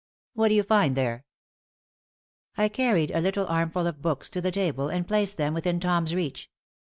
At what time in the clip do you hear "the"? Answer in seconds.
4.41-4.49